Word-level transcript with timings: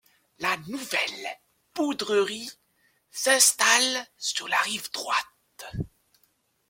La 0.39 0.57
nouvelle 0.67 1.27
poudrerie 1.75 2.49
s'installe 3.11 4.07
sur 4.17 4.47
la 4.47 4.57
rive 4.57 4.91
droite. 4.91 5.75